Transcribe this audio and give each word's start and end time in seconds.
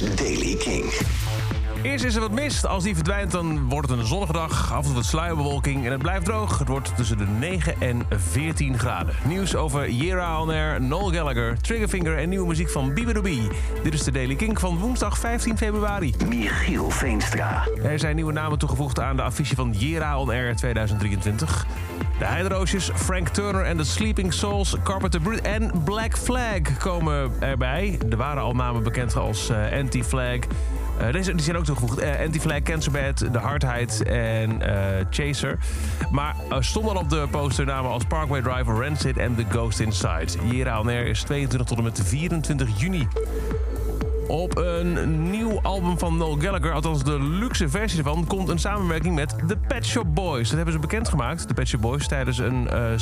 Daily 0.00 0.54
King. 0.54 1.59
Eerst 1.82 2.04
is 2.04 2.14
er 2.14 2.20
wat 2.20 2.30
mist. 2.30 2.66
Als 2.66 2.84
die 2.84 2.94
verdwijnt, 2.94 3.30
dan 3.30 3.68
wordt 3.68 3.88
het 3.88 3.98
een 3.98 4.06
zonnige 4.06 4.32
dag. 4.32 4.72
Af 4.72 4.78
en 4.78 4.84
toe 4.84 4.94
wat 4.94 5.04
sluierbewolking 5.04 5.84
en 5.84 5.90
het 5.90 6.02
blijft 6.02 6.24
droog. 6.24 6.58
Het 6.58 6.68
wordt 6.68 6.96
tussen 6.96 7.18
de 7.18 7.26
9 7.26 7.74
en 7.80 8.02
14 8.10 8.78
graden. 8.78 9.14
Nieuws 9.24 9.56
over 9.56 9.90
Yera 9.90 10.40
On 10.40 10.50
Air, 10.50 10.82
Noel 10.82 11.12
Gallagher, 11.12 11.60
Triggerfinger 11.60 12.18
en 12.18 12.28
nieuwe 12.28 12.46
muziek 12.46 12.70
van 12.70 12.94
Bibidobi. 12.94 13.48
Dit 13.82 13.94
is 13.94 14.02
de 14.02 14.10
Daily 14.10 14.34
King 14.34 14.60
van 14.60 14.78
woensdag 14.78 15.18
15 15.18 15.56
februari. 15.56 16.14
Michiel 16.28 16.90
Veenstra. 16.90 17.66
Er 17.82 17.98
zijn 17.98 18.14
nieuwe 18.14 18.32
namen 18.32 18.58
toegevoegd 18.58 19.00
aan 19.00 19.16
de 19.16 19.22
affiche 19.22 19.54
van 19.54 19.72
Yera 19.72 20.18
On 20.18 20.30
Air 20.30 20.56
2023. 20.56 21.66
De 22.18 22.24
Heideroosjes, 22.24 22.90
Frank 22.94 23.28
Turner 23.28 23.64
en 23.64 23.76
The 23.76 23.84
Sleeping 23.84 24.32
Souls, 24.32 24.76
Carpenter 24.84 25.20
Brut 25.20 25.40
en 25.40 25.82
Black 25.84 26.18
Flag 26.18 26.76
komen 26.78 27.32
erbij. 27.38 27.98
Er 28.10 28.16
waren 28.16 28.42
al 28.42 28.54
namen 28.54 28.82
bekend 28.82 29.16
als 29.16 29.48
eh, 29.48 29.78
Anti-Flag... 29.78 30.38
Uh, 31.00 31.12
deze 31.12 31.34
die 31.34 31.44
zijn 31.44 31.56
ook 31.56 31.64
toegevoegd. 31.64 32.02
Uh, 32.02 32.20
Anti-Flag, 32.20 32.62
Cancerbed, 32.62 33.16
The 33.16 33.38
Hardheid 33.38 34.02
en 34.02 34.60
uh, 34.62 34.76
Chaser. 35.10 35.58
Maar 36.10 36.36
stonden 36.58 36.94
al 36.94 37.00
op 37.00 37.10
de 37.10 37.26
poster 37.30 37.64
namen 37.66 37.90
als 37.90 38.04
Parkway 38.04 38.42
Driver, 38.42 38.84
Rancid 38.84 39.16
en 39.16 39.34
The 39.34 39.44
Ghost 39.48 39.80
Inside. 39.80 40.26
On 40.78 40.88
Air 40.88 41.06
is 41.06 41.22
22 41.22 41.68
tot 41.68 41.78
en 41.78 41.84
met 41.84 42.00
24 42.04 42.80
juni. 42.80 43.08
Op 44.30 44.56
een 44.56 45.30
nieuw 45.30 45.60
album 45.62 45.98
van 45.98 46.16
Noel 46.16 46.36
Gallagher, 46.38 46.72
althans 46.72 47.04
de 47.04 47.22
luxe 47.22 47.68
versie 47.68 47.98
ervan... 47.98 48.26
komt 48.26 48.48
een 48.48 48.58
samenwerking 48.58 49.14
met 49.14 49.34
The 49.46 49.56
Pet 49.56 49.86
Shop 49.86 50.14
Boys. 50.14 50.46
Dat 50.46 50.56
hebben 50.56 50.74
ze 50.74 50.80
bekendgemaakt, 50.80 51.48
de 51.48 51.54
Pet 51.54 51.68
Shop 51.68 51.80
Boys... 51.80 52.08
tijdens 52.08 52.38
een, 52.38 52.68
uh, 52.72 52.98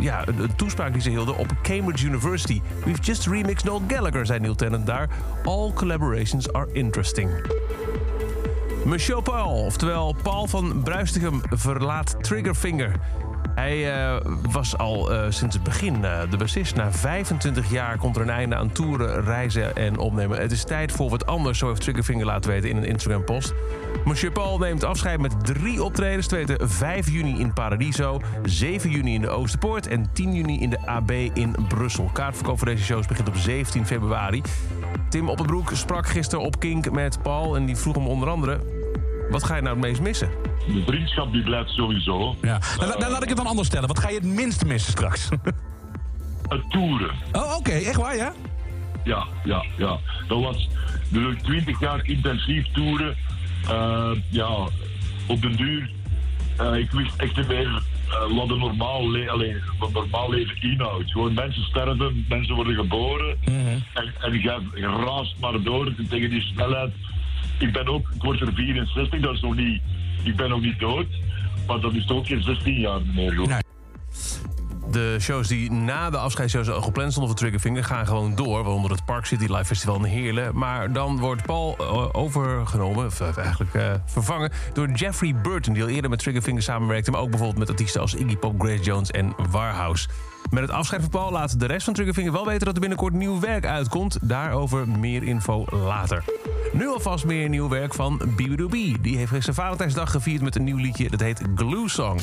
ja, 0.00 0.28
een, 0.28 0.54
toespraak 0.56 0.92
die 0.92 1.02
ze 1.02 1.08
hielden 1.08 1.38
op 1.38 1.46
Cambridge 1.62 2.06
University. 2.06 2.60
We've 2.84 3.02
just 3.02 3.26
remixed 3.26 3.64
Noel 3.64 3.82
Gallagher, 3.88 4.26
zei 4.26 4.40
Neil 4.40 4.54
Tennant 4.54 4.86
daar. 4.86 5.08
All 5.44 5.72
collaborations 5.72 6.52
are 6.52 6.68
interesting. 6.72 7.30
Monsieur 8.84 9.22
Paul, 9.22 9.64
oftewel 9.64 10.14
Paul 10.22 10.46
van 10.46 10.82
Bruistigem, 10.82 11.40
verlaat 11.50 12.16
Triggerfinger... 12.20 12.92
Hij 13.54 14.06
uh, 14.06 14.16
was 14.50 14.78
al 14.78 15.12
uh, 15.12 15.24
sinds 15.28 15.54
het 15.54 15.64
begin 15.64 15.96
uh, 16.02 16.20
de 16.30 16.36
bassist. 16.36 16.74
Na 16.74 16.92
25 16.92 17.70
jaar 17.70 17.98
komt 17.98 18.16
er 18.16 18.22
een 18.22 18.30
einde 18.30 18.54
aan 18.56 18.72
toeren, 18.72 19.24
reizen 19.24 19.76
en 19.76 19.98
opnemen. 19.98 20.38
Het 20.38 20.52
is 20.52 20.64
tijd 20.64 20.92
voor 20.92 21.10
wat 21.10 21.26
anders, 21.26 21.58
zo 21.58 21.68
heeft 21.68 21.80
Triggerfinger 21.80 22.26
laten 22.26 22.50
weten 22.50 22.70
in 22.70 22.76
een 22.76 22.84
Instagram-post. 22.84 23.54
Monsieur 24.04 24.32
Paul 24.32 24.58
neemt 24.58 24.84
afscheid 24.84 25.20
met 25.20 25.44
drie 25.44 25.82
optredens. 25.82 26.26
Te 26.26 26.36
weten 26.36 26.70
5 26.70 27.10
juni 27.10 27.40
in 27.40 27.52
Paradiso, 27.52 28.20
7 28.44 28.90
juni 28.90 29.14
in 29.14 29.20
de 29.20 29.28
Oosterpoort... 29.28 29.86
en 29.86 30.12
10 30.12 30.34
juni 30.34 30.60
in 30.60 30.70
de 30.70 30.86
AB 30.86 31.10
in 31.10 31.54
Brussel. 31.68 32.10
Kaartverkoop 32.12 32.58
voor 32.58 32.66
deze 32.66 32.84
shows 32.84 33.06
begint 33.06 33.28
op 33.28 33.36
17 33.36 33.86
februari. 33.86 34.42
Tim 35.08 35.28
Oppenbroek 35.28 35.70
sprak 35.72 36.06
gisteren 36.06 36.44
op 36.44 36.58
Kink 36.58 36.90
met 36.90 37.22
Paul... 37.22 37.56
en 37.56 37.64
die 37.64 37.76
vroeg 37.76 37.94
hem 37.94 38.06
onder 38.06 38.28
andere... 38.28 38.73
wat 39.30 39.44
ga 39.44 39.56
je 39.56 39.62
nou 39.62 39.76
het 39.76 39.84
meest 39.84 40.00
missen? 40.00 40.28
De 40.66 40.82
vriendschap 40.86 41.32
die 41.32 41.42
blijft 41.42 41.70
sowieso. 41.70 42.36
Ja. 42.42 42.60
Nou, 42.78 42.92
uh, 42.92 42.98
dan 42.98 43.10
laat 43.10 43.22
ik 43.22 43.28
het 43.28 43.36
dan 43.36 43.46
anders 43.46 43.68
stellen. 43.68 43.88
Wat 43.88 43.98
ga 43.98 44.08
je 44.08 44.14
het 44.14 44.24
minst 44.24 44.64
missen 44.64 44.92
straks? 44.92 45.28
Het 46.48 46.70
toeren. 46.70 47.10
Oh, 47.32 47.42
oké. 47.42 47.54
Okay. 47.54 47.84
Echt 47.84 47.96
waar, 47.96 48.16
ja? 48.16 48.32
Ja, 49.04 49.26
ja, 49.44 49.64
ja. 49.76 49.98
Dat 50.28 50.40
was 50.40 50.68
dus 51.08 51.34
20 51.42 51.80
jaar 51.80 52.06
intensief 52.06 52.66
toeren. 52.72 53.16
Uh, 53.70 54.10
ja, 54.28 54.68
op 55.26 55.42
den 55.42 55.56
duur. 55.56 55.90
Uh, 56.60 56.76
ik 56.76 56.90
wist 56.90 57.16
echt 57.16 57.36
niet 57.36 57.48
meer 57.48 57.82
wat 58.08 58.50
een 58.50 58.58
normaal, 58.58 59.10
le 59.10 59.30
Allee, 59.30 59.56
wat 59.78 59.92
normaal 59.92 60.30
leven 60.30 60.62
inhoudt. 60.62 61.10
Gewoon 61.10 61.34
mensen 61.34 61.62
sterven, 61.62 62.24
mensen 62.28 62.54
worden 62.54 62.74
geboren. 62.74 63.38
Mm 63.44 63.54
-hmm. 63.54 63.82
En, 63.94 64.14
en 64.20 64.32
je 64.74 65.04
raast 65.06 65.34
maar 65.40 65.62
door 65.62 65.94
tegen 66.08 66.30
die 66.30 66.42
snelheid. 66.42 66.92
Ik 67.58 67.72
ben 67.72 67.88
ook, 67.88 68.10
ik 68.14 68.22
word 68.22 68.40
er 68.40 68.52
64, 68.54 69.20
dat 69.20 69.34
is 69.34 69.40
nog 69.40 69.56
niet 69.56 69.82
ik 70.24 70.36
ben 70.36 70.48
nog 70.48 70.60
niet 70.60 70.78
dood, 70.78 71.06
maar 71.66 71.80
dat 71.80 71.94
is 71.94 72.06
toch 72.06 72.26
geen 72.26 72.42
16 72.42 72.80
jaar 72.80 73.00
meer. 73.14 73.34
Nee. 73.34 73.62
De 74.90 75.16
shows 75.20 75.48
die 75.48 75.70
na 75.70 76.10
de 76.10 76.16
afscheidsshows 76.16 76.70
al 76.70 76.82
gepland 76.82 77.10
stonden 77.10 77.30
voor 77.30 77.40
Triggerfinger 77.40 77.84
gaan 77.84 78.06
gewoon 78.06 78.34
door. 78.34 78.62
Waaronder 78.62 78.90
het 78.90 79.04
Park 79.04 79.26
City 79.26 79.46
Live 79.46 79.64
Festival 79.64 79.96
in 79.96 80.04
Heerlen. 80.04 80.58
Maar 80.58 80.92
dan 80.92 81.18
wordt 81.18 81.42
Paul 81.42 81.78
overgenomen, 82.14 83.06
of 83.06 83.20
eigenlijk 83.36 83.74
uh, 83.74 83.94
vervangen, 84.06 84.50
door 84.72 84.90
Jeffrey 84.90 85.34
Burton. 85.42 85.74
Die 85.74 85.82
al 85.82 85.88
eerder 85.88 86.10
met 86.10 86.18
Triggerfinger 86.18 86.62
samenwerkte. 86.62 87.10
Maar 87.10 87.20
ook 87.20 87.30
bijvoorbeeld 87.30 87.58
met 87.58 87.70
artiesten 87.70 88.00
als 88.00 88.14
Iggy 88.14 88.36
Pop, 88.36 88.60
Grace 88.60 88.82
Jones 88.82 89.10
en 89.10 89.34
Warhouse. 89.50 90.08
Met 90.50 90.62
het 90.62 90.72
afscheid 90.72 91.00
van 91.00 91.10
Paul 91.10 91.30
laat 91.30 91.60
de 91.60 91.66
rest 91.66 91.84
van 91.84 91.94
Triggerfinger 91.94 92.32
wel 92.32 92.46
weten 92.46 92.64
dat 92.64 92.74
er 92.74 92.80
binnenkort 92.80 93.12
nieuw 93.12 93.40
werk 93.40 93.66
uitkomt. 93.66 94.18
Daarover 94.22 94.88
meer 94.88 95.22
info 95.22 95.64
later. 95.70 96.24
Nu 96.74 96.88
alvast 96.88 97.24
meer 97.24 97.48
nieuw 97.48 97.68
werk 97.68 97.94
van 97.94 98.20
Bibidoobie. 98.36 99.00
Die 99.00 99.16
heeft 99.16 99.30
gisteren 99.30 99.54
Valentijnsdag 99.54 100.10
gevierd 100.10 100.42
met 100.42 100.56
een 100.56 100.64
nieuw 100.64 100.76
liedje. 100.76 101.10
Dat 101.10 101.20
heet 101.20 101.42
Glue 101.54 101.88
Song. 101.88 102.20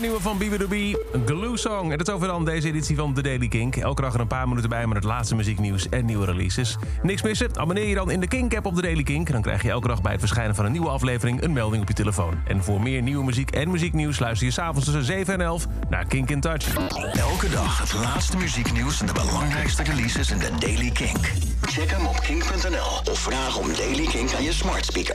Nieuwe 0.00 0.20
van 0.20 0.38
Bibidoobie, 0.38 0.96
Glue 1.26 1.56
Song. 1.56 1.90
En 1.90 1.98
dat 1.98 2.08
is 2.08 2.14
over 2.14 2.26
dan 2.26 2.44
deze 2.44 2.68
editie 2.68 2.96
van 2.96 3.14
The 3.14 3.22
Daily 3.22 3.48
Kink. 3.48 3.76
Elke 3.76 4.02
dag 4.02 4.14
er 4.14 4.20
een 4.20 4.26
paar 4.26 4.48
minuten 4.48 4.70
bij 4.70 4.86
met 4.86 4.96
het 4.96 5.04
laatste 5.04 5.34
muzieknieuws 5.34 5.88
en 5.88 6.04
nieuwe 6.04 6.24
releases. 6.24 6.76
Niks 7.02 7.22
missen? 7.22 7.58
Abonneer 7.58 7.86
je 7.86 7.94
dan 7.94 8.10
in 8.10 8.20
de 8.20 8.26
Kink-app 8.26 8.66
op 8.66 8.74
The 8.74 8.82
Daily 8.82 9.02
Kink. 9.02 9.30
Dan 9.32 9.42
krijg 9.42 9.62
je 9.62 9.70
elke 9.70 9.88
dag 9.88 10.02
bij 10.02 10.10
het 10.10 10.20
verschijnen 10.20 10.54
van 10.54 10.64
een 10.64 10.72
nieuwe 10.72 10.88
aflevering 10.88 11.42
een 11.42 11.52
melding 11.52 11.82
op 11.82 11.88
je 11.88 11.94
telefoon. 11.94 12.34
En 12.46 12.64
voor 12.64 12.82
meer 12.82 13.02
nieuwe 13.02 13.24
muziek 13.24 13.50
en 13.50 13.70
muzieknieuws 13.70 14.18
luister 14.18 14.46
je 14.46 14.52
s'avonds 14.52 14.84
tussen 14.84 15.04
7 15.04 15.34
en 15.34 15.40
11 15.40 15.66
naar 15.88 16.06
Kink 16.06 16.30
in 16.30 16.40
Touch. 16.40 16.76
Elke 17.12 17.48
dag 17.48 17.78
het 17.78 17.94
laatste 17.94 18.36
muzieknieuws 18.36 19.00
en 19.00 19.06
de 19.06 19.12
belangrijkste 19.12 19.82
releases 19.82 20.30
in 20.30 20.38
The 20.38 20.50
Daily 20.58 20.90
Kink. 20.90 21.32
Check 21.60 21.90
hem 21.90 22.06
op 22.06 22.20
kink.nl 22.20 23.12
of 23.12 23.18
vraag 23.18 23.58
om 23.58 23.66
Daily 23.76 24.06
Kink 24.06 24.34
aan 24.34 24.42
je 24.42 24.52
smart 24.52 24.84
speaker. 24.84 25.08